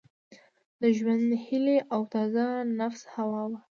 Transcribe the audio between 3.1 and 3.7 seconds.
هوا وه